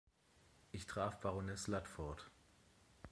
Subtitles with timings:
[0.71, 2.31] Ich traf Baroness Ludford.